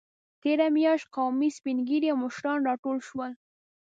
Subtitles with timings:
[0.41, 3.31] تېره میاشت قومي سپینږیري او مشران راټول شول.